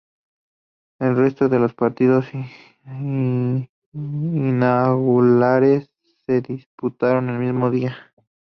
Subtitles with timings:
[0.97, 2.25] El resto de los partidos
[3.93, 5.91] inaugurales
[6.25, 8.11] se disputaron el mismo día.